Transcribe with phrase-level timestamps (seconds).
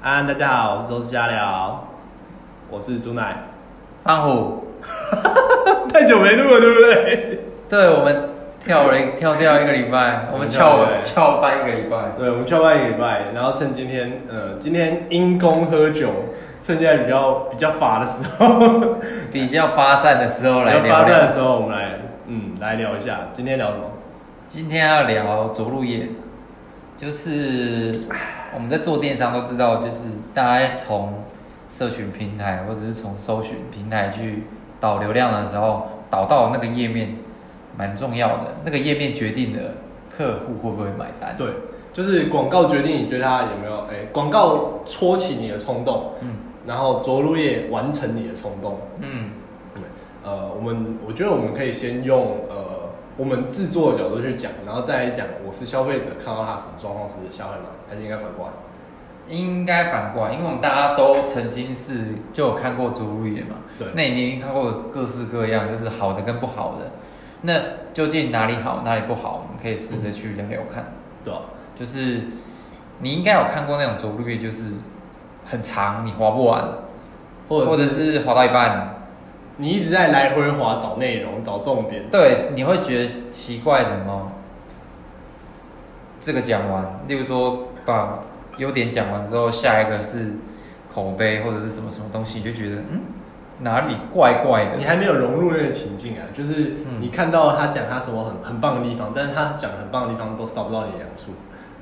[0.00, 1.88] 安，大家好，我是周氏家聊，
[2.70, 3.36] 我是朱奶，
[4.04, 4.64] 胖虎，
[5.92, 7.40] 太久没录了，对不对？
[7.68, 8.28] 对我们
[8.64, 16.08] 跳了一跳掉一个礼拜， 我们翘对翘班一个礼拜，对，我们翘班一个礼拜，然后趁今天，呃，今天因公喝酒，
[16.62, 18.98] 趁现在比较比较乏的时候，
[19.32, 21.08] 比较发散的时候来聊聊。
[21.08, 23.82] 散的时候，我们来，嗯，来聊一下，今天聊什么？
[24.46, 26.08] 今天要聊着陆业，
[26.96, 27.92] 就是
[28.54, 30.04] 我们在做电商都知道，就是
[30.34, 31.14] 大家从
[31.68, 34.44] 社群平台或者是从搜寻平台去
[34.80, 37.16] 导流量的时候，导到那个页面
[37.76, 39.74] 蛮重要的，那个页面决定了
[40.10, 41.36] 客户会不会买单。
[41.36, 41.48] 对，
[41.92, 46.36] 就是广告决定你对它有没有，哎、广告戳起你的冲动，嗯
[46.66, 48.78] 然后着陆页完成你的冲动。
[49.00, 49.30] 嗯，
[50.22, 52.87] 呃，我们我觉得我们可以先用呃
[53.18, 58.52] 我们制作的角度去讲，然后再来讲我是消费者看到他什么状况时消费吗，还是应该反过来？
[59.28, 63.56] 应该反过来，因为我们大家都曾经是就有看过着陆页嘛。
[63.78, 66.92] 对那你一定看过各式各样，就是好的跟不好的。
[67.42, 67.54] 那
[67.92, 69.44] 究竟哪里好，哪里不好？
[69.44, 70.92] 我们可以试着去聊聊看。
[71.24, 71.40] 对吧、
[71.74, 72.22] 就是
[73.00, 74.72] 你应该有看过那种着陆页，就是
[75.44, 76.64] 很长，你划不完，
[77.48, 78.97] 或者或者是划到一半，
[79.58, 82.08] 你一直在来回滑找内容、找重点。
[82.10, 84.32] 对，你会觉得奇怪，怎么
[86.18, 87.00] 这个讲完？
[87.06, 88.20] 例如说把
[88.56, 90.36] 优点讲完之后，下一个是
[90.92, 93.00] 口碑或者是什么什么东西，你就觉得嗯
[93.60, 94.84] 哪里怪怪的你。
[94.84, 101.32] 还没有融入那个情境啊，就是嗯你看到他讲他什么很很棒的地方，但是他讲很棒的地方都扫不到你的痒处，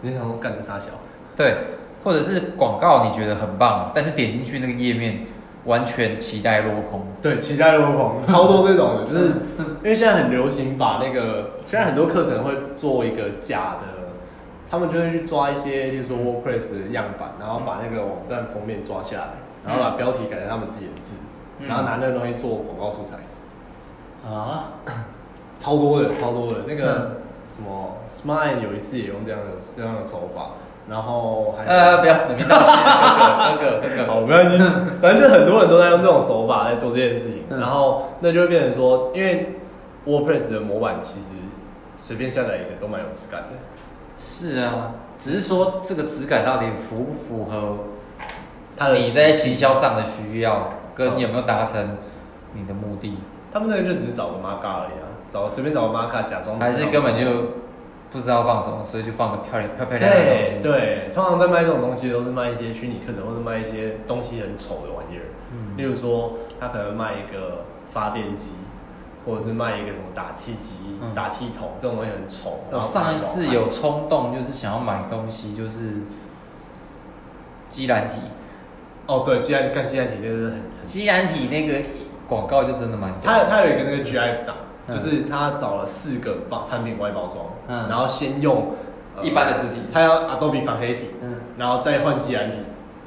[0.01, 0.93] 你就想说干这傻小。
[1.37, 1.55] 对，
[2.03, 5.27] 或者是广告你觉得很棒，但是点进去那个页面
[5.67, 7.03] 完全期待落空。
[7.21, 9.27] 对，期待落空，超多这种的，就是
[9.83, 14.15] 因为现在很流行把那个，现在很多课程会做一个假的，
[14.71, 19.29] 他们就会去抓一些，例如说 WordPress 的样板，然后把那个网站封面抓下来，
[19.67, 21.17] 然后把标题改成他们自己的字，
[21.59, 21.69] 嗯。
[21.69, 23.17] 然后拿那个东西做广告素材，
[24.27, 24.73] 啊，
[25.59, 26.61] 超多的，超多的。
[26.67, 27.17] 那个嗯。
[27.57, 30.51] 什么 Smile 有一次也用这样的这样的手法，
[30.89, 34.59] 然后还呃，不要指名道姓， 那个那个那个，好，没关系，
[35.03, 37.61] 反正就很多人都在用这种手法在做这件事情，嗯。
[37.61, 39.59] 然后那就会变成说，因为
[40.07, 41.31] WordPress 的模板其实
[41.99, 43.59] 随便下载一个都蛮有质感的，
[44.17, 47.79] 是啊，只是说这个质感到底符不符合
[48.77, 51.97] 他的你在行销上的需要，跟你有没有达成
[52.53, 53.19] 你的目的，
[53.53, 57.25] 他们那个就只是找个 marker 而已啊，找随便找个 marker 假装，还是根本就
[58.11, 60.63] 不知道放什么，所以就放个漂亮漂漂亮亮的东对西。
[60.63, 65.27] 对，通常在卖这种东西都是卖一些虚拟课程或者卖一些东西很丑的玩意儿，
[65.77, 68.51] 例嗯，如说他可能卖一个发电机。
[69.29, 72.61] 或者是卖一个什么打气机、嗯打气筒这种东西很丑。
[72.71, 75.95] 我然后上一次有冲动，就是想要买东西，就是
[77.69, 78.21] 基兰体，
[79.09, 81.89] 哦，对，既然干既然体那个是很很基兰体那个
[82.29, 87.89] 广告就真的蛮屌他他有一个那个 GIF 档，嗯就是他找了四个包产品外包装，嗯。
[87.89, 88.75] 然后先用、
[89.17, 89.81] 呃一般的字体。
[89.93, 92.59] 他要 Adobe 反黑体，嗯，然后再换基蓝体，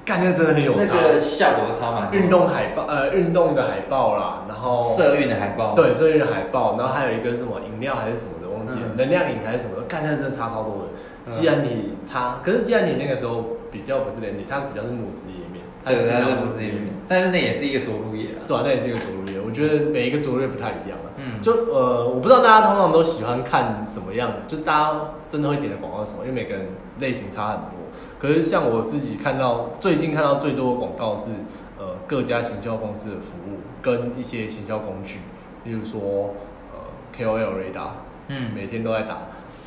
[0.03, 0.95] 干那个真的很有那差。
[0.95, 2.19] 个效果差蛮多。
[2.19, 8.97] 运动海报，呃，运动的海报啦，然后社运的海报，对社运的海报，然后还有一个是什么饮料还是什么的，忘记了，嗯。
[8.97, 10.83] 能量饮还是什么的，干那真的差超多的。
[11.27, 11.31] 嗯。
[11.31, 15.58] 基蓝体它，可是基蓝体那个时候比较不是连体，它比较是母子页面，它
[15.89, 18.45] 对，尽量它是不是页面，但是那也是一个着陆页啊。
[18.47, 21.09] 对啊，那也是一个着陆页，我觉得每一个着陆页不太一样啊。
[21.17, 26.67] 嗯，就呃，我不知道大家通常都喜欢看什么样，就大家真的会点的广告是什么，因为每个人
[26.99, 27.77] 类型差很多。
[28.19, 31.31] 可是像我自己看到最近看到最多的广告是
[31.77, 35.19] 呃各家行销公司的服务跟一些行销工具，
[35.63, 36.35] 例如说
[36.71, 36.79] 呃
[37.17, 37.95] KOL 雷达，
[38.27, 39.19] 嗯每天都在打，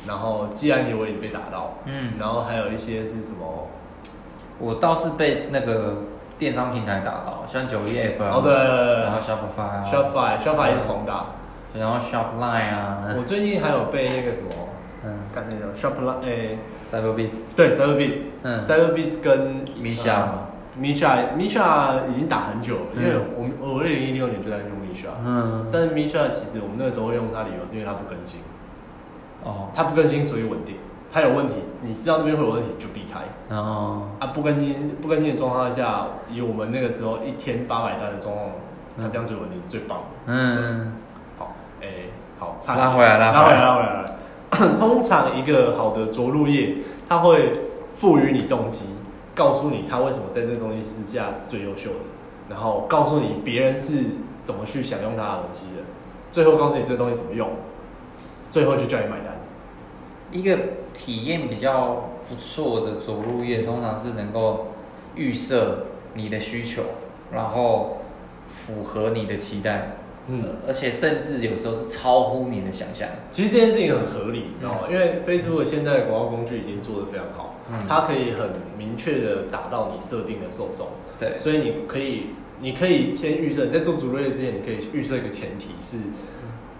[0.07, 3.67] 然后既然你我也被打到，嗯，然后还有一些是什么
[4.59, 6.03] 我倒是被那个
[6.43, 8.53] 电商平台打到，像九一，哦对，
[9.03, 11.27] 然后 Shopify，Shopify Shopify 也是狂打，
[11.73, 14.49] 然后 Shopline 啊，我最近还有被那个什么，
[15.05, 28.41] 嗯，干那种 Shopline，哎、，Cyberbees，对 Cyberbees，嗯，Cyberbees 跟 Misha 嘛、米、，Misha Misha 已经打很久了，因为我们我二零一六年就在用 Misha，嗯，但是 Misha 其实我们那个时候用它理由是因为它不更新，
[29.45, 30.75] 哦，它不更新所以稳定，
[31.13, 38.49] 它有问题，你知道那边会有问题就避开然后啊，不更新不更新的状况下，以我们那个时候一天八百单的状况，
[38.97, 40.05] 它这样最稳定最棒。
[40.25, 40.95] 嗯，
[41.37, 41.87] 好，哎、
[42.39, 44.17] 好，差拉回来拉拉回来，回来拉回来了。
[44.79, 46.77] 通常一个好的着陆页，
[47.07, 47.53] 它会
[47.93, 48.85] 赋予你动机，
[49.35, 52.05] 告诉你它为什么在这个东西之下是最优秀的，
[52.49, 54.03] 然后告诉你别人是
[54.41, 55.83] 怎么去享用它的东西的，
[56.31, 57.49] 最后告诉你这个东西怎么用，
[58.49, 59.32] 最后就叫你买单。
[60.33, 60.59] 一个
[60.93, 64.73] 体验比较不错的着陆页，通常是能够
[65.15, 65.85] 预设
[66.15, 66.83] 你的需求，
[67.31, 67.99] 然后
[68.47, 69.97] 符合你的期待，
[70.27, 73.07] 嗯，而且甚至有时候是超乎你的想象。
[73.31, 74.79] 其实这件事情很合理，你知道吗？
[74.89, 80.87] 因为 Facebook 现在的广告工具已经做得非常好，嗯它可以很明确的达到你设定的受众，
[81.19, 82.27] 对，所以你可以，
[82.59, 85.97] 你可以先预设，你在做主页之前，你可以预设一个前提是，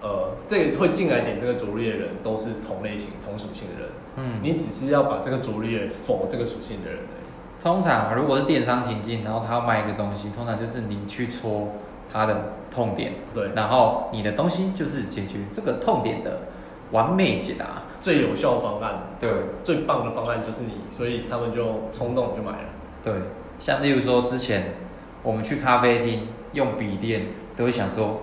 [0.04, 7.62] 呃，这个会进来点这个主力的人都是同类型、同属性的人，嗯，你只是要把这个主页否这个属性的人而已。
[7.62, 11.68] 通常啊如果是电商情境，然后他要卖一个东西，通常就是你去戳
[12.12, 16.42] 他的痛点，对，然后你的东西就是解决这个痛点的
[16.90, 17.84] 完美解答。
[17.98, 19.30] 最有效方案、对
[19.62, 22.68] 最棒的方案就是你，所以他们就冲动就买了。
[23.02, 23.14] 对，
[23.58, 24.74] 像例如说之前
[25.22, 28.20] 我们去咖啡厅用笔电，都会想说，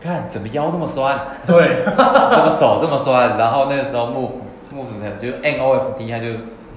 [0.00, 1.84] 看怎么腰那么酸，对，
[2.30, 4.40] 怎么手这么酸，然后那个时候幕府
[4.74, 6.26] 幕府呢就 N O F T 他就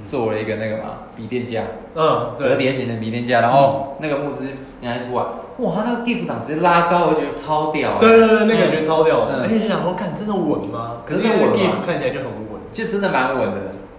[0.07, 0.83] 做了一个那个嘛
[1.15, 1.63] 笔电架，
[1.95, 4.45] 嗯，折叠型的笔电架，然后那个木资
[4.81, 5.23] 拿出来，
[5.59, 9.27] 哇，他那个地幅档直接拉高，我觉得超屌、欸，对对对，那感觉超屌。
[9.41, 10.97] 而且就想说，看真的稳吗？
[11.05, 12.61] 可是那个真的稳吗？GIF 看起来就很稳。
[12.73, 13.57] 就真的蛮稳的。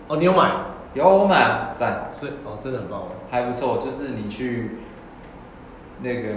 [0.09, 0.51] 哦，你有买？
[0.95, 3.07] 有我买赞，所以哦，真的很棒哦。
[3.31, 4.79] 还不错，就是你去
[6.03, 6.29] 那个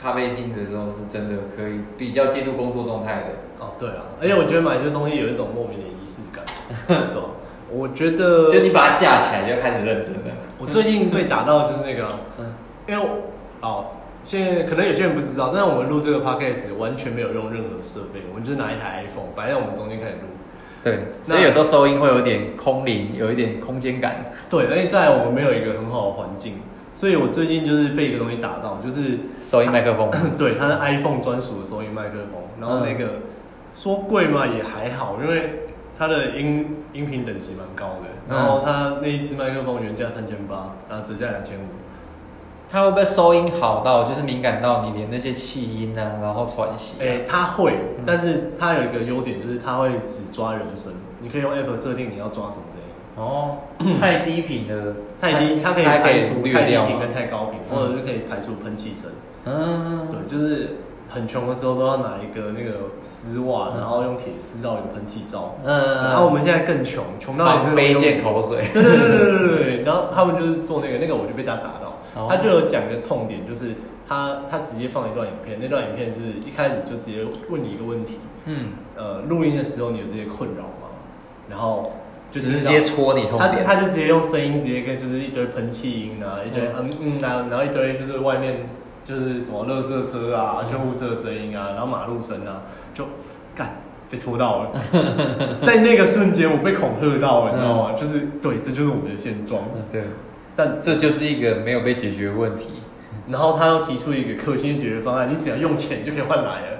[0.00, 3.64] 咖啡厅的时候，是真的可以比较进入工作状态的。
[3.64, 6.44] 哦，对啊，而且我觉得买这东西有一种莫名的仪式感，
[6.86, 7.28] 对吧
[7.70, 10.20] 我觉得，就你把它架起来，就开始认真了。
[10.58, 12.08] 我最近被打到就是那个，
[12.38, 12.46] 嗯
[12.86, 13.06] 因为
[13.60, 13.86] 哦，
[14.22, 20.28] 现在可能有些人不知道，但是我们录这个 podcast 完全没有用任何设备，我们就是拿一台 iPhone 摆在我们中间开始录。
[20.84, 24.30] 对，所以有时候收音会有点空灵，有一点空间感。
[24.50, 26.60] 对，而且在我们没有一个很好的环境，
[26.94, 33.20] 所以我最近就是被一个东西打到，就是收音麦克风， 对，它是 iPhone 专属的收音麦克风，然后那个、
[33.74, 35.64] 说贵嘛也还好，因为
[35.98, 41.62] 它的音音频等级蛮高的，嗯然后它那一支麦克风原价三千八，然后折价两千五。
[42.70, 47.02] 它会不会收音好到就是敏感到你连那些气音啊，然后喘息、啊？
[47.04, 47.74] 哎、它会，
[48.06, 52.83] 但是它有一个优点就是它会只抓人声，你可以用 App 设定你要抓什么声音。
[53.16, 53.58] 哦，
[54.00, 59.10] 太低频的， 太低，它可以排除太低频跟太高频，嗯或者是可以排除喷气声。
[59.44, 60.78] 嗯，对，就是
[61.08, 65.56] 很穷的时候都要拿一个那个丝袜，嗯然后用铁丝绕一个喷气罩。
[65.64, 68.64] 嗯，然后我们现在更穷，穷到防飞溅口水。
[68.72, 69.82] 对对对对对。
[69.84, 73.74] 然后他们就是做那个，那个我就被他打到，哦他就有讲一个痛点，就是
[74.08, 77.18] 他他直接放一段影片，那段影片是一开始就直接
[77.48, 80.88] 问你一个问题，嗯，呃，录音的时候你有这些困扰吗？
[81.50, 81.92] 然后
[82.34, 83.64] 就直接戳你痛他点。
[83.64, 88.66] 他就直接用声音直接跟就是一堆喷气音啊，一堆嗯嗯啊，然后一堆就是外面
[89.04, 93.06] 就是什么垃圾车啊、救护车的声音啊，然后马路声啊，就
[93.54, 94.70] 干被戳到了，
[95.64, 97.92] 在那个瞬间我被恐吓到了，你知道吗？
[97.96, 99.62] 就是对，这就是我们的现状。
[99.74, 100.02] 嗯对，
[100.56, 102.82] 但这就是一个没有被解决的问题。
[103.28, 106.78] 然后他又提出一个可行的解决方案，你只要用钱就可以换来了。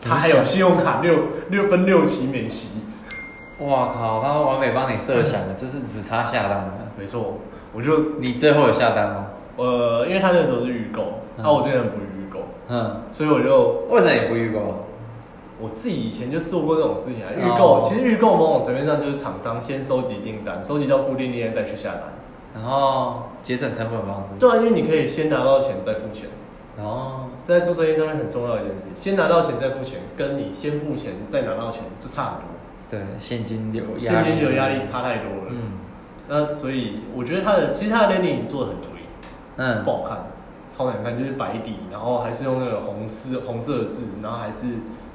[0.00, 1.18] 他还有信用卡六
[1.50, 2.78] 六分六期免息，
[3.60, 6.74] 哇靠，他完美帮你设想的， 就是只差下单了。
[6.98, 7.38] 没错，
[7.72, 9.26] 我就你最后有下单吗？
[9.56, 14.84] 呃，因为他那时候是预购，嗯啊，我这个人不预购，嗯，所以我就为什么你不预购？
[15.60, 17.30] 我自己以前就做过这种事情啊。
[17.36, 22.02] 预哦购、其实预购某种层面上就是厂商先收集订单，收集到固定订单再去下单。
[22.54, 24.38] 然后节省成本方式。
[24.38, 26.28] 对啊，因为你可以先拿到钱再付钱，
[26.76, 32.46] 然后在做生意上面很重要的一件事，先拿到钱再付钱，跟你先付钱再拿到钱这差很多，
[32.90, 35.50] 对现金流压力，现金流压力差太多了。
[35.50, 35.72] 嗯。
[36.28, 38.86] 那所以我觉得他的其实他的 landing 做的很颓，
[39.56, 39.82] 嗯。
[39.82, 40.18] 不好看，
[40.70, 44.66] 超难看，就是白底，然后还是用那个红色红色的字，然后还是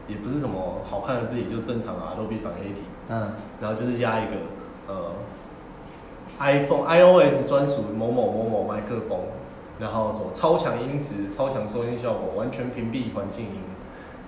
[0.08, 3.32] 也不是什么好看的字体，就正常啊 Adobe 反黑体，嗯。
[3.62, 4.32] 然后就是压一个
[4.88, 5.12] 呃
[6.40, 9.20] iPhone iOS 专属某某某某麦克风，
[9.80, 13.62] 然后什么超强音质、超强收音效果，完全屏蔽环境音，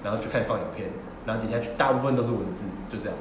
[0.04, 0.90] 然后就开始放影片，
[1.26, 3.18] 然后底下大部分都是文字，就这样。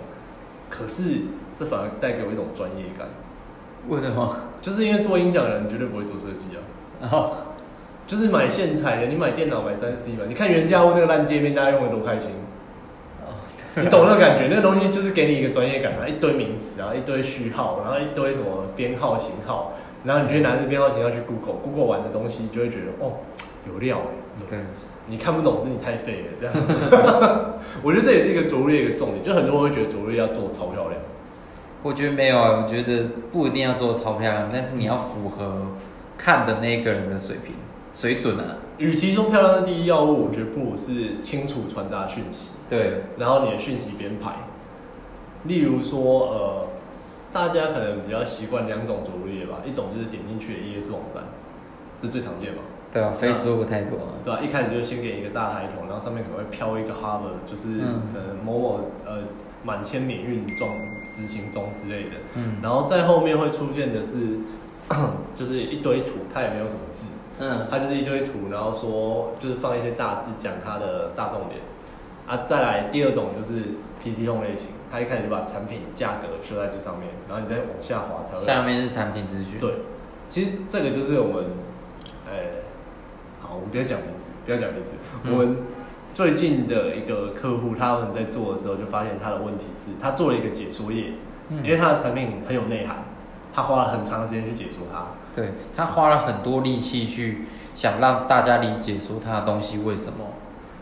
[0.71, 1.21] 可是
[1.57, 3.09] 这反而带给我一种专业感，
[3.89, 4.37] 为什么？
[4.61, 6.61] 就是因为做音响的人绝对不会做设计啊。
[7.01, 7.33] 然后
[8.07, 12.31] 就是买线材的，你买电脑买三 C 嘛，你看原价屋那个烂界面，大家用的多开心，
[13.77, 14.49] 你懂那个感觉？
[14.49, 19.73] 那个东西就是给你一个专业感啊，一堆名词啊，一堆序号，然后一堆什么编号型号，
[20.05, 23.15] 然后你就拿着编号型号去 Google，Google 完的东西，你就会觉得哦
[23.73, 24.59] 有料哎，对，
[25.07, 26.75] 你看不懂是你太废了这样子。
[27.83, 31.01] 我觉得这也是一个卓越一个重点，就很多人会觉得卓越要做超漂亮，
[31.83, 35.73] 我觉得没有啊，我觉得不一定要做超漂亮，但是你要符合
[36.17, 37.55] 看的那个人的水平
[37.93, 38.57] 水准啊。
[38.79, 42.51] 与其说漂亮的第一要务，我觉得不如是清楚传达讯息。
[42.69, 44.33] 对，然后你的讯息编排，
[45.45, 46.67] 例如说，呃，
[47.33, 51.23] 大家可能比较习惯两种着陆页吧，一种就是点进去的 ES 网站，
[51.99, 52.63] 这最常见嘛，
[52.95, 54.07] 对啊，Facebook 太多了。
[54.23, 59.23] 对啊、一开始就先给一个大抬头，然后上面可能会飘一个 Hover，就是嗯可能某某呃
[59.65, 60.69] 满千免运中
[61.13, 64.39] 执行中之类的，嗯然后在后面会出现的是
[65.35, 67.09] 就是一堆图，它也没有什么字，
[67.41, 71.61] 嗯它就是一堆图，然后说就是放一些大字讲它的大重点
[72.29, 72.47] 啊。
[72.47, 73.61] 再来第二种就是
[74.01, 78.45] PC Home 类型，它一开始就把产品价格设在这上面，然后你再往下滑才会。
[78.47, 79.59] 下面是产品资讯。
[79.59, 79.75] 对，
[80.29, 81.45] 其实这个就是我们，
[82.27, 82.63] 呃，
[83.55, 84.93] 好，我们不要讲名字，不要讲名字，
[85.23, 85.59] 嗯我们
[86.13, 91.13] 最近的一个客户他们在做的时候就发现他的问题是，他做了一个解说页，
[91.63, 93.05] 因为嗯，他的产品很有内涵，
[93.55, 95.07] 他花了很长时间去解说它。
[95.35, 100.27] 对他花了很多力气去想让大家理解说他的东西为什么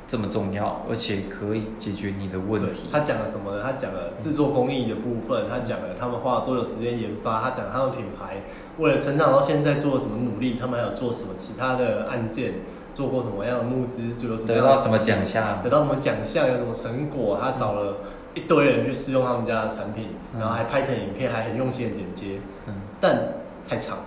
[0.08, 2.88] 这么重要，而且可以解决你的问题。
[2.92, 3.62] 他讲了什么呢？
[3.62, 8.42] 他讲了制作工艺的部分，他讲了他们花了多久时间研发，他讲了他们品牌
[8.78, 12.54] 为了成长到现在做了什么努力，他们还有做什么其他的案件，
[12.92, 15.70] 做过什么样的募资，就有什么得到什么奖项得？
[15.70, 17.96] 到什么奖项，有什么成果，他找了
[18.34, 23.34] 一堆人去试用他们家的产品，嗯然后还拍成影片，还很用心的剪接，嗯，但
[23.68, 24.04] 太长了。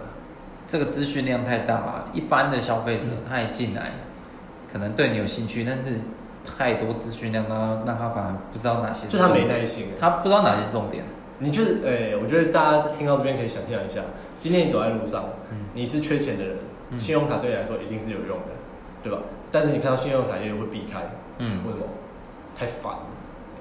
[0.67, 3.91] 这个资讯量太大了，一般的消费者他一进来，
[4.75, 6.01] 可能对你有兴趣，但是
[6.43, 9.85] 太多资讯量，让他让他反而不知道哪些是就他没耐心。
[9.97, 11.05] 他不知道哪些重点。
[11.39, 14.01] 你就是，诶、我觉得大家听到这边可以想象一下，
[14.37, 16.57] 今天你走在路上，嗯你是缺钱的人，
[16.89, 18.51] 嗯信用卡对你来说一定是有用的，
[19.01, 19.19] 对吧？
[19.49, 20.99] 但是你看到信用卡业务会避开，
[21.37, 21.85] 嗯为，什么？
[22.53, 22.99] 太烦了。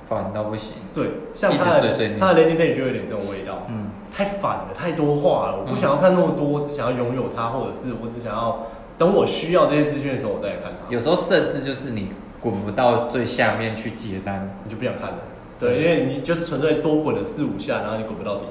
[0.08, 0.74] 烦到不行。
[0.92, 8.66] 对，像他的他的 landing page 就有点这种味道，嗯，太烦了，太多话了，我不想要看那么多，我只想要拥有它，或者是我只想要
[8.96, 10.92] 等我需要这些资讯的时候，我再来看它。
[10.92, 12.08] 有时候甚至就是你
[12.40, 15.18] 滚不到最下面去接单，你就不想看了，
[15.58, 18.44] 对，因为你就是纯粹多滚了四五下，然后你滚不到底，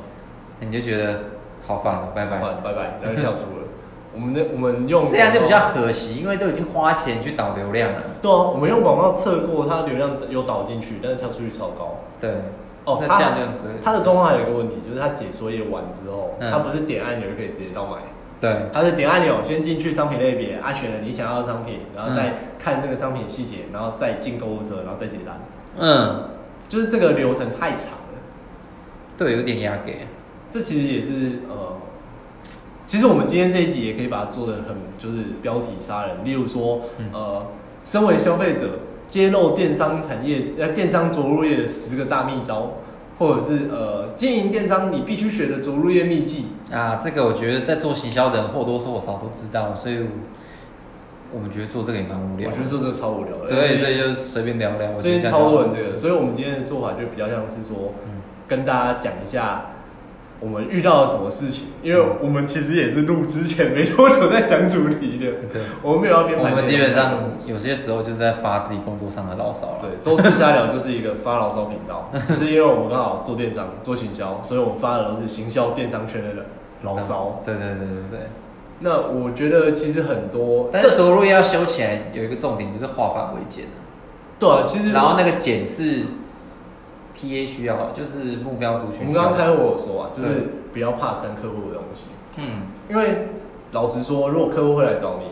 [0.59, 1.19] 你就觉得
[1.67, 2.39] 好烦哦，拜拜。
[2.39, 3.67] 烦，拜拜， 然后就跳出了。
[4.15, 8.03] 我们的我们用这样就比较可惜，因为都已经花钱去导流量了。
[8.21, 11.97] 对啊，我们用广告测过，它流量有导进去，但是跳出率超高。
[12.19, 12.29] 对，
[12.85, 13.39] 哦，那它这样就。
[13.83, 17.97] 它的状况还有一个问题，就是它解说页完之后，嗯它不是点按钮就可以直接到买，
[18.43, 25.39] 对，它是点按钮先进去商品类别，啊选了你想要的商品，然嗯后再看这个商品细节，然后再进购物车，然后再结单，
[25.77, 26.25] 嗯，
[26.67, 28.19] 就是这个流程太长了。
[29.17, 30.07] 对，有点压给。
[30.49, 31.77] 这其实也是呃，
[32.85, 37.47] 其实我们今天这一集也可以把它做的很就是标题杀人，例如说嗯呃，
[37.85, 42.73] 身为消费者揭露电商产业呃电商着陆业的十个大秘招，
[43.17, 46.47] 或者是呃经营电商你必须学的着陆业秘籍。
[46.71, 49.99] 啊，这个我觉得在做行销的人或多或少都知道，所以
[51.33, 52.49] 我们觉得做这个也蛮无聊。
[52.49, 53.47] 我觉得做这个超无聊的。
[53.47, 54.93] 对，所以就随便聊聊。
[54.99, 59.71] 最近超多人这个，所以我们今天的做法就比较像是说，嗯跟大家讲一下
[60.43, 66.49] 我们遇到了什么事情，因为我们其实也是录之前没多久在想主题的， 对，我们没有要编排。
[66.51, 67.13] 我们基本上
[67.45, 69.77] 有些时候就是在发自己工作上的牢骚了。
[69.79, 76.45] 对周四瞎聊就是一个发牢骚频道， 只是因为我们刚好做电商、做行销，所以我们发的都是行销电商圈的
[76.81, 77.41] 牢骚。
[77.45, 78.19] 对对对对对。
[78.79, 83.65] 那我觉得其实很多，但是着陆要修起来有一个重点，就是化繁为简。
[84.37, 86.03] 对啊，其实然后那个简是
[87.13, 89.05] T A 需要，就是目标族群需要。
[89.05, 90.29] 们刚刚开会有说啊，就是
[90.73, 92.07] 不要怕删客户的东西。
[92.37, 93.29] 嗯，因为
[93.71, 95.25] 老实说，如果客户会来找你，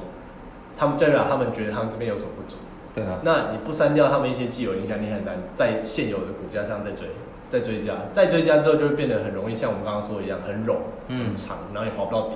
[0.77, 2.57] 他们代表他们觉得他们这边有所不足，
[2.93, 7.07] 对啊，那你不删掉他们一些既有影响，你很难在现有的股价上再追、
[7.49, 12.35] 再追加、再追加之后，就会变得很容易像我们刚刚说的一样，很冗、嗯很长，然后也滑不到底。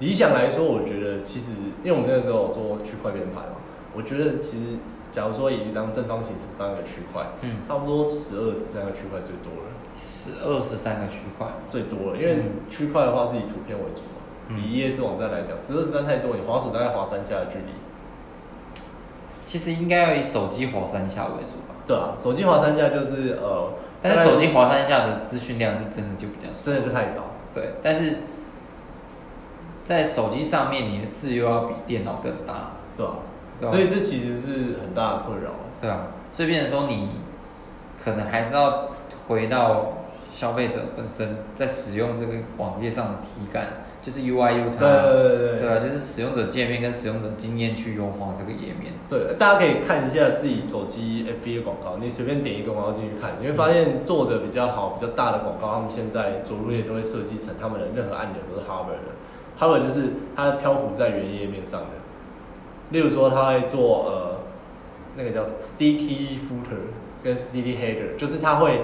[0.00, 1.52] 理想来说，我觉得其实
[1.84, 3.56] 因为我们那个时候有做区块链盘嘛，
[3.94, 4.64] 我觉得其实
[5.12, 9.70] 假如说以一张正方形图当一个区块，嗯，差不多十二、十三个区块最多了。
[9.94, 14.18] 十二十三个区块，最多了，因为嗯区块的话是以图片为主嘛。
[14.48, 17.72] 嗯以 ES 网站来讲，十二十三太多，你滑鼠大概滑三下的距离。
[19.44, 21.76] 其实应该要以手机滑三下为主吧。
[21.86, 26.80] 对啊，手机滑三下就是呃，但是手机滑三下的资讯量是真的就比较少真。
[26.80, 27.32] 的就太少。
[27.54, 28.18] 对，但是
[29.84, 33.12] 在手机上面，你的字又要比电脑更大，对啊，对啊
[33.68, 35.50] 所以这其实是很大的困扰。
[35.80, 37.10] 对啊，所以变成说你
[38.02, 38.90] 可能还是要
[39.28, 39.94] 回到
[40.32, 48.92] 消费者本身在使用这个网页上的体感，就是 UI U 对叉，对对对啊，就是使用者界面跟使用者经验去优化这个页面。
[49.10, 59.12] 对，大家可以看一下自己手机 FB 的广告，你随便点一个广告进去看，你会发现做的比较好、比较大的广告，他们现在着陆页都会设计成他们的任何按钮都是 hover 的
[59.58, 62.01] ，hover 就是它漂浮在原页面上的。
[62.92, 64.38] 例如说，他会做呃
[65.16, 66.92] 那个叫 sticky footer
[67.24, 68.82] 跟 sticky header，就是它会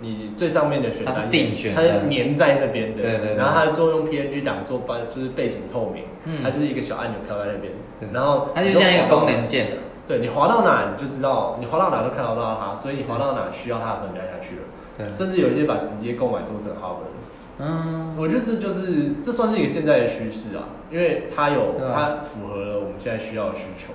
[0.00, 9.76] 你最上面的选它是定选它的是粘在那边的，对对对然后它作用 PNG 档做背，就是背景透明，嗯它就是一个小按钮飘在那边对，然后它就像一个功能键的，
[10.08, 14.62] 对你滑到哪你就知道，你滑到哪都看得到它，所以你滑到哪需要它的时候你就按下去了。
[14.98, 17.21] 对，甚至有一些把直接购买做成 Hover 的。
[17.58, 23.92] 嗯，我觉得这就是这算是一个现在的趋势啊，因为它有它符合了我们现在需要的需求。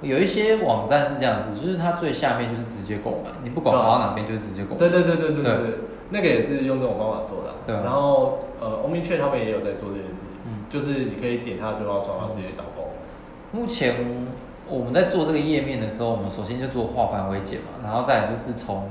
[0.00, 4.76] 有一些网站是这样子，就是它最下面就是直接购买，你不管滑到哪边就是直接购买。
[4.78, 5.54] 对对对对对对，
[6.10, 7.54] 那个也是用这种方法做的。
[7.66, 7.74] 对。
[7.84, 12.90] 然后呃，欧米确他们也有在做这件事情，就是你可以点它就到窗，然后直接导购。
[13.52, 13.94] 目前
[14.68, 18.88] 我们在做这个页面的时候，我们首先就做化繁为简嘛，然后再就是从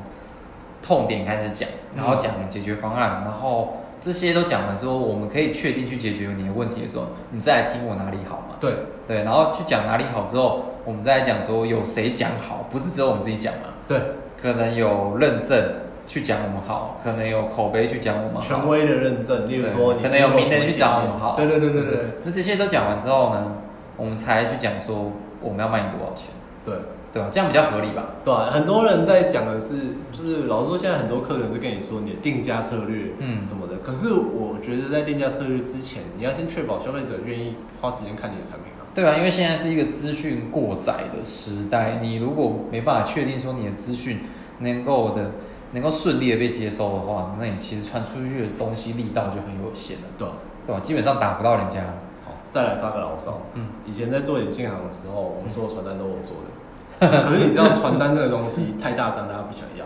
[0.82, 3.78] 痛点开始讲，然后讲解决方案，然后。
[4.02, 8.56] 这些都讲完之后，我们可以确定去解决你的问题的时候，你再来听我哪里好嘛？
[8.60, 8.74] 对
[9.08, 13.70] 对，然后去讲哪里好之后，我们再来讲说有谁讲好，不是只有我们自己讲嘛？
[13.88, 14.00] 对，
[14.42, 15.64] 可能有认证
[16.08, 23.52] 去讲我们好，可能有口碑去讲我们好，权威的认证，例如说你可能有名人去经过什么检验找我们好对对对对对那这些都讲完之后呢，
[23.98, 26.30] 我们才去讲说我们要卖你多少钱，
[26.66, 26.74] 对。
[27.14, 27.30] 对吧？
[27.32, 28.06] 这样比较合理吧？
[28.24, 29.74] 对啊，很多人在讲的是，
[30.12, 33.80] 就是老实说，现在很多客人是跟你说你的定价策略，嗯什么的。
[33.80, 38.88] 可是我觉得在定价策略之前，你要先确保消费者愿意花时间看你的产品啊。
[38.96, 39.18] 对啊？
[39.18, 44.20] 因为现在是一个资讯过载的时代，你如果没办法确定说你的资讯
[44.60, 45.32] 能够的
[45.74, 50.34] 能够顺利的被接收的话，那你其实传出去的东西力道就很有限了，对啊，
[50.66, 50.80] 对吧？
[50.80, 51.82] 基本上打不到人家。
[52.26, 53.42] 好，再来发个牢骚。
[53.56, 56.61] 嗯，以前在做眼镜行的时候，我们所有传单都我做的。
[57.26, 59.86] 可是你知道传单这个东西太大张，大家不想要，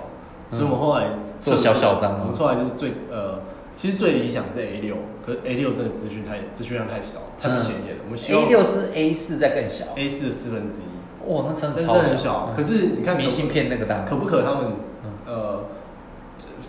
[0.49, 1.05] 所以我们后来
[1.39, 3.39] 做小小张哦我们出来就是最呃，
[3.73, 8.01] 其实最理想是 A 六，可是 A 六真的资讯太资讯量太少，太不显眼了。
[8.03, 12.49] 我们希望 A 六是 A 四再更小，A 四的四分之一，哇，那真的超很小。
[12.49, 12.55] 嗯。
[12.55, 14.73] 可是你看明信片那个大，可不可他们
[15.05, 15.11] 嗯。
[15.25, 15.63] 呃，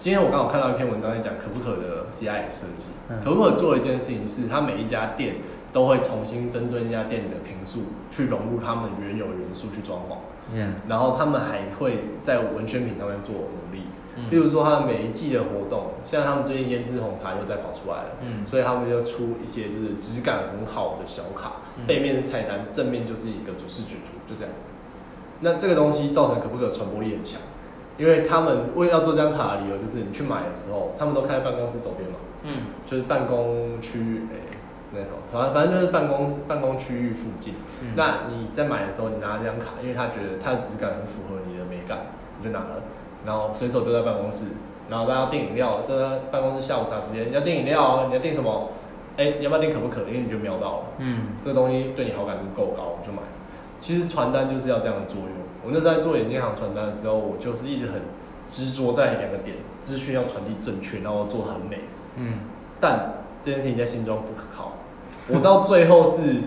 [0.00, 2.86] 今天我刚好看到一篇文章在讲可不可的 CIS 设计。
[3.08, 3.18] 嗯。
[3.24, 5.36] 可不可做的一件事情是，他每一家店
[5.72, 10.16] 都会重新针对那家店的评述，去融入他们原有的元素去装潢。
[10.52, 10.74] 嗯。
[10.88, 13.82] 然后他们还会在文宣品上面做努力，
[14.16, 14.30] 嗯。
[14.30, 18.46] 例如说他们每一季的活动，像他们最近胭脂红茶又再跑出来了，嗯。
[18.46, 21.86] 所以他们就出一些就是质感很好的小卡，嗯。
[21.86, 24.52] 背面是菜单，正面就是一个主视觉图，就这样。
[25.40, 27.40] 那这个东西造成可不可传播力很强，
[27.98, 32.52] 因为他们为要做这张卡的理由就是你去买的时候，他们都开在办公室周边嘛，嗯。
[32.86, 34.55] 就是办公区域，哎、
[34.96, 37.54] 那种，反正反正就是办公办公区域附近。
[37.82, 41.98] 嗯那你在买的时候，你拿这张卡，因为他觉得它的质感很符合你的美感，
[42.38, 42.82] 你就拿了，
[43.24, 44.46] 然后随手丢在办公室，
[44.88, 48.70] 然后大家订饮料，就在办公室下午茶时间，你要订饮料哦，你要订什么？
[49.16, 50.02] 哎、你要不要订可不可？
[50.02, 53.22] 因为你就瞄到了，嗯这个东西对你好感度够高，你就买。
[53.80, 55.30] 其实传单就是要这样的作用。
[55.64, 58.00] 我那时候在做眼镜行传单的时候，我就是一直很
[58.48, 61.80] 执着在两个点，资讯要传递正确，然后做得很美。
[62.16, 62.40] 嗯，
[62.80, 64.72] 但这件事情在心中不可靠。
[65.28, 66.42] 我到最后是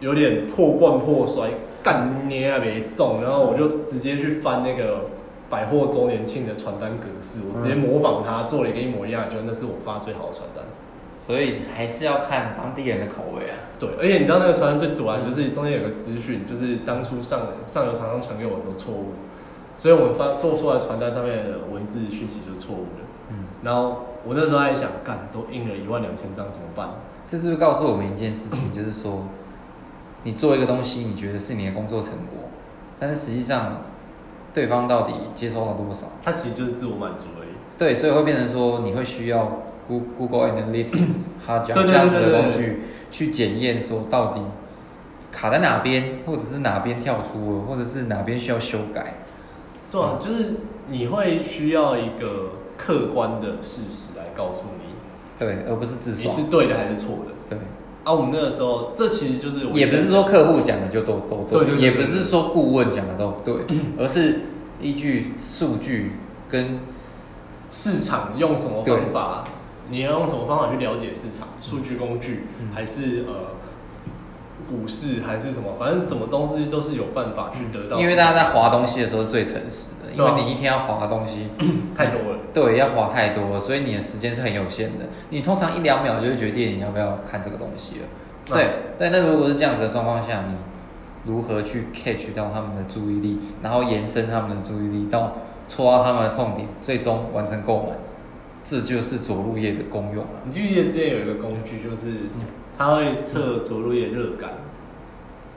[0.00, 1.50] 有点破罐破摔，
[1.82, 5.06] 干捏啊没送，然后我就直接去翻那个
[5.48, 10.64] 百货周年庆的传单格式，我直接模仿他做了一个一模一样的，觉得那是我发最好的传单。
[11.10, 13.56] 所以还是要看当地人的口味啊。
[13.78, 19.12] 对，而且你知道那个传单最短，就是中间有个资讯，就是当初上上游厂商传给我的时候错误，
[19.76, 23.04] 所以我们发做出来传单上面的文字讯息就是错误的。
[23.30, 26.88] 嗯，然后我那时候在想，干都印了一万两千张怎么办？
[27.30, 29.26] 这是不是告诉我们一件事情，就是说，
[30.24, 32.48] 你做一个东西，你觉得是你的工作成果，
[32.98, 33.82] 但是实际上，
[34.52, 36.08] 对方到底接收了多少？
[36.22, 37.50] 它其实就是自我满足而已。
[37.78, 44.42] 对，所以会变成说，你会需要 Goo- Google Analytics 它讲这样子的工具去检验说到底
[45.30, 49.18] 卡在哪边，或者是哪边跳出了，或者是哪边需要修改。
[49.92, 50.56] 对啊，就是
[50.88, 54.79] 你会需要一个客观的事实来告诉你，
[55.40, 56.36] 对，而不是自你爽。
[56.36, 57.32] 是对的还是错的。
[57.48, 57.58] 对，
[58.04, 63.54] 啊，我们那个时候，这其实就是我也不是说客户讲的就都都对对对对也不是说顾问讲的都对，
[63.98, 64.40] 而是
[64.80, 66.12] 依据数据
[66.48, 66.78] 跟
[67.70, 69.44] 市场用什么方法，
[69.90, 71.48] 你要用什么方法去了解市场？
[71.60, 73.56] 数据工具，嗯还是呃
[74.68, 75.74] 股市，还是什么？
[75.78, 77.98] 反正什么东西都是有办法去得到。
[77.98, 81.48] 因为大家在划东西的时候最诚实的，因为你一天要划的东西，
[81.96, 85.06] 太多了，对，要划太多了，所以你的时间是很有限的。
[85.30, 88.06] 你通常一两秒就会决定你要不要看这个东西了。
[88.06, 88.68] 啊对，
[88.98, 90.54] 但，那如果是这样子的状况下，你
[91.24, 95.34] 如何去 catch 到他们的注意力，然后延伸他们的注意力到
[95.68, 97.90] 戳到他们的痛点，最终完成购买，
[98.64, 100.30] 这就是着陆页的功用了。
[100.44, 102.12] 你记不记得之前有一个工具，就是
[102.76, 104.50] 它会测着陆页热感，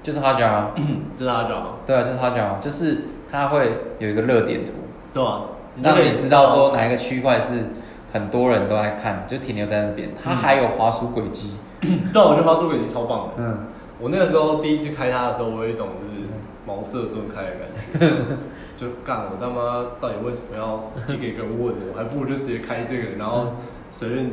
[0.04, 0.72] 就是他讲啊，
[1.18, 1.68] 这大家知道吗？
[1.88, 4.72] 对啊，就是他讲啊，就是他会有一个热点图，
[5.12, 5.42] 对吧？
[5.74, 7.66] 你就可以让你知道说哪一个区块是
[8.14, 10.12] 很多人都在看，就停留在那边。
[10.24, 13.34] 它还有滑鼠轨迹， 对啊，我觉得滑鼠轨迹超棒的。
[13.38, 13.66] 嗯，
[14.00, 16.30] 我那个时候第一次开它的时候，我有一种就是
[16.68, 17.68] 茅塞顿开的感
[18.00, 18.38] 觉，
[18.78, 23.56] 就干我他妈到底为什么要一个一个问我，还不如就直接开这个，然后
[23.90, 24.30] 随便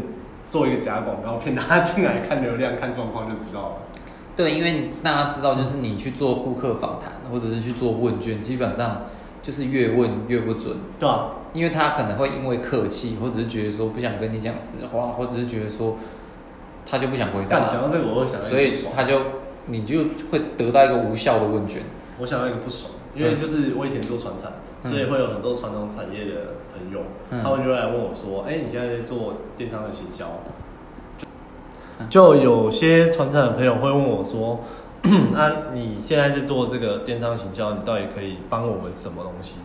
[0.51, 3.73] 做一个假广告骗大家进来看流量、看状况就知道了。
[4.37, 9.07] 对，因为大家知道，就是你去做顾客访谈，或者是去做问卷，基本上
[9.43, 15.97] 就是越问越不准，对啊，因为他可能会因为客气，或者是觉得说不想跟你讲实话，或者是觉得说
[16.85, 19.21] 他就不想回答，干讲到这个我会想到所以他就
[19.67, 21.83] 你就会得到一个无效的问卷。
[22.19, 24.91] 我想到一个不爽，因为就是我以前做传产，嗯。
[24.91, 27.43] 所以会有很多传统产业的朋友，嗯。
[27.43, 30.27] 他们就会来问我说：“哎、你现在在做电商的行销？”
[31.99, 34.61] 嗯就有些传产的朋友会问我说
[35.35, 39.57] ：“啊，你现在在做这个电商行销，你到底可以帮我们什么东西？”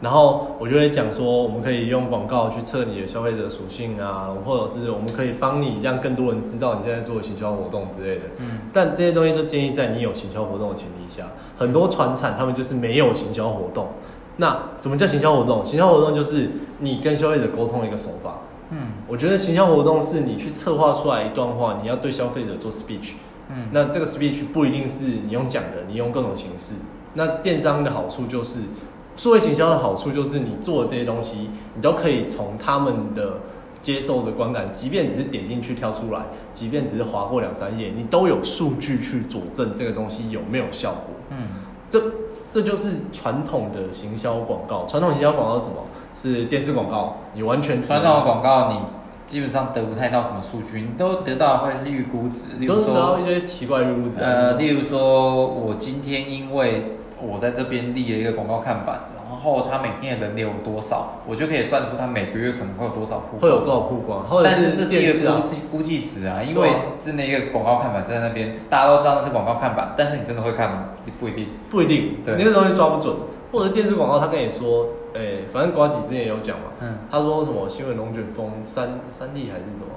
[0.00, 8.22] 然后我就会讲说，我们可以用广告去测你的消费者属性啊，或者是我们可以帮你让更多人知道你现在做的行销活动之类的。
[8.38, 11.26] 嗯，但这些东西都建议在你有行销活动的前提下。
[11.58, 13.88] 很多传产他们就是没有行销活动。
[14.36, 15.64] 那什么叫行销活动？
[15.64, 16.48] 行销活动就是
[16.78, 18.38] 你跟消费者沟通的一个手法。
[18.70, 23.14] 嗯我觉得行销活动是你去策划出来一段话，你要对消费者做 speech。
[23.50, 26.74] 嗯那这个 speech 不一定是你用讲的，你用各种形式。
[27.14, 28.60] 那电商的好处就是，
[29.16, 33.40] 数位行销的好处就是你做的这些东西，你都可以从他们的
[33.82, 41.14] 接受的观感，即便只是点进去跳出来，即便只是划过两三页，你都有数据去佐证这个东西有没有效果。
[41.30, 41.48] 嗯
[41.88, 42.02] 这
[42.50, 44.84] 这就是传统的行销广告。
[44.86, 45.76] 传统行销广告是什么？
[46.14, 48.80] 是电视广告，你完全传统的广告你
[49.28, 54.18] 基本上得不太到什么数据，你都得到的会是预估值，例如都得到说一些奇怪的入值。
[54.18, 70.84] 呃，例如说我今天因为我在这边立了一个广告看板，然后他每天的人流有多少，我就可以算出他每个月可能会有多少曝光会有多少曝光，或者但是这是个估，计估计值啊，因为对啊真的一个广告看板在那边，大家都知道那是广告看板，但是你真的会看吗？
[71.18, 71.48] 不一定。
[71.70, 73.14] 不一定，对那个东西抓不准，
[73.52, 79.94] 或者电视广告，他跟你说，哎、反正瓜吉之前也有讲嘛，嗯他说什么新闻龙卷风三三 D 还是什么，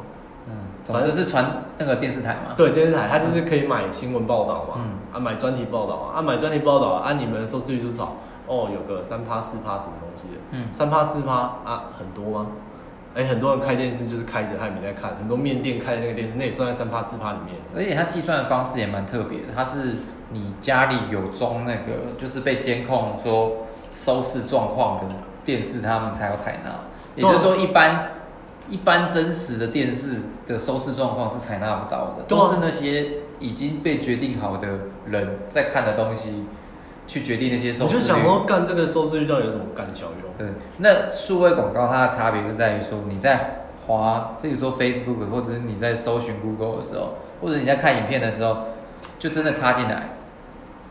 [0.48, 2.54] 嗯，总之是传那个电视台嘛。
[2.56, 8.16] 对，电视台他就是可以买新闻报道嘛，嗯啊买专题报道啊，啊买专题报道啊，你们的收视率多少？
[8.52, 11.34] 哦，有个三趴四趴什么东西的，嗯三趴四趴
[11.64, 12.48] 啊，很多吗？
[13.16, 17.56] 哎、很多人开电视就是开着，他也没在看，很多面店开的那个电视，那也算在三趴四趴里面。
[17.74, 19.96] 而且它计算的方式也蛮特别的，它是
[20.32, 26.72] 你家里有装那个就是被监控说收视状况的电视，他们才要采纳。
[27.16, 28.12] 也就是说，一般
[28.70, 33.06] 一般真实的电视的收视状况是采纳不到的，啊都是那些
[33.40, 34.68] 已经被决定好的
[35.08, 36.46] 人在看的东西
[37.12, 37.88] 去决定那些收视率。
[37.88, 40.32] 我就想说，干这个收视率到底有什么干效用？
[40.38, 40.48] 对，
[40.78, 48.56] 那数位广告它的差别就在于说，你在滑，比如说 Facebook，或者是你在搜寻 Google 的时候，或者你在看影片的时候，
[49.20, 50.04] 就真的插进来，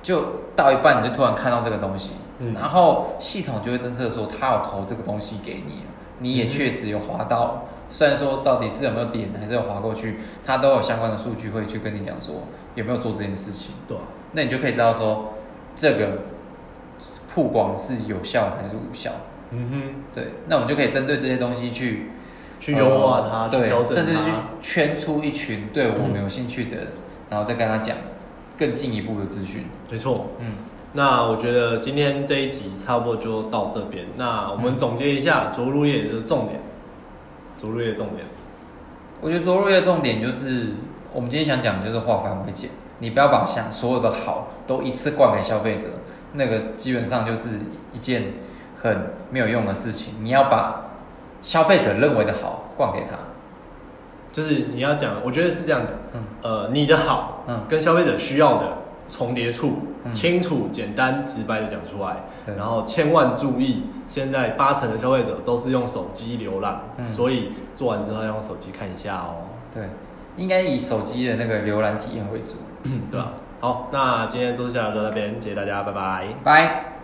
[0.03, 0.23] 就
[0.55, 5.85] 到一半你就突然看到这个东西，嗯然后系统就会侦测说它有投这个东西给你，
[6.19, 7.65] 你也嗯确实有滑到。
[7.89, 12.35] 虽然说到底是有没有点，还是有滑过去，它都有相关的数据会去跟你讲说
[12.77, 14.03] 有没有做这件事情，对啊，
[14.33, 15.33] 那你就可以知道说
[15.81, 16.19] 这个
[17.33, 19.13] 曝光是有效还是无效。
[19.51, 22.11] 嗯哼对，那我们就可以针对这些东西去，
[22.61, 24.31] 去优化它，呃对，去调整甚至去。
[24.61, 26.87] 圈出一群对我们有兴趣的人，
[27.31, 27.97] 然后再跟他讲
[28.59, 29.65] 更进一步的资讯。
[29.91, 30.53] 没错，嗯，
[30.93, 34.05] 那我觉得今天这一集差不多就到这边。
[34.19, 36.61] 那我们总结一下着陆业的重点，
[37.59, 38.27] 着陆业重点，
[39.23, 40.75] 我觉得着陆业重点就是，
[41.15, 42.69] 我们今天想讲的就是化繁为简，
[43.01, 45.89] 你不要把想所有的好都一次灌给消费者，
[46.35, 47.49] 那个基本上就是
[47.93, 48.35] 一件
[48.81, 50.15] 很没有用的事情。
[50.23, 50.91] 你要把
[51.43, 53.17] 消费者认为的好灌给他。
[54.33, 58.69] 就是你要讲，我觉得是这样的，嗯呃，你的好，嗯跟消费者需要的
[59.09, 62.19] 重叠处，嗯清楚、简单、直白的讲出来。
[62.47, 69.49] 对然后千万注意，现在八成的消费者都是用手机浏览，嗯所以做完之后要用手机看一下哦。
[69.75, 69.89] 对，
[70.37, 72.55] 应该以手机的那个浏览体验为主。
[73.11, 73.33] 对吧？
[73.61, 76.29] 好，那今天周下来就到这边，谢谢大家，拜拜。
[76.43, 77.00] 拜。